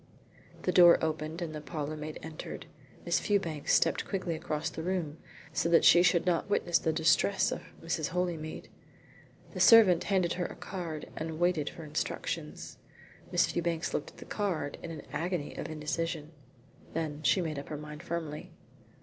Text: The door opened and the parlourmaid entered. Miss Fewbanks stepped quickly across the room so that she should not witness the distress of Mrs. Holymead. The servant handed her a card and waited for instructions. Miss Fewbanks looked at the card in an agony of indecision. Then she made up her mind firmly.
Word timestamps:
The 0.63 0.71
door 0.71 0.97
opened 1.05 1.43
and 1.43 1.53
the 1.53 1.61
parlourmaid 1.61 2.17
entered. 2.23 2.65
Miss 3.05 3.19
Fewbanks 3.19 3.71
stepped 3.75 4.03
quickly 4.07 4.33
across 4.33 4.71
the 4.71 4.81
room 4.81 5.19
so 5.53 5.69
that 5.69 5.85
she 5.85 6.01
should 6.01 6.25
not 6.25 6.49
witness 6.49 6.79
the 6.79 6.91
distress 6.91 7.51
of 7.51 7.61
Mrs. 7.83 8.07
Holymead. 8.07 8.67
The 9.51 9.59
servant 9.59 10.05
handed 10.05 10.33
her 10.33 10.45
a 10.47 10.55
card 10.55 11.07
and 11.15 11.39
waited 11.39 11.69
for 11.69 11.83
instructions. 11.83 12.79
Miss 13.31 13.45
Fewbanks 13.45 13.93
looked 13.93 14.09
at 14.09 14.17
the 14.17 14.25
card 14.25 14.79
in 14.81 14.89
an 14.89 15.03
agony 15.13 15.55
of 15.55 15.69
indecision. 15.69 16.31
Then 16.93 17.21
she 17.21 17.39
made 17.39 17.59
up 17.59 17.69
her 17.69 17.77
mind 17.77 18.01
firmly. 18.01 18.49